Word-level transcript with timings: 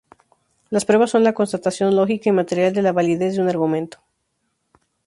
Las 0.71 0.83
pruebas 0.85 1.11
son 1.11 1.23
la 1.23 1.33
constatación 1.35 1.95
lógica 1.95 2.27
y 2.27 2.31
material 2.33 2.73
de 2.73 2.81
la 2.81 2.91
validez 2.91 3.35
de 3.35 3.41
un 3.43 3.49
argumento. 3.49 3.99